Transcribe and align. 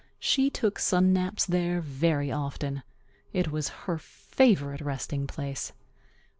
She 0.17 0.49
took 0.49 0.79
sun 0.79 1.13
naps 1.13 1.45
there 1.45 1.79
very 1.79 2.31
often. 2.31 2.81
It 3.33 3.51
was 3.51 3.69
her 3.85 3.99
favorite 3.99 4.81
resting 4.81 5.27
place. 5.27 5.73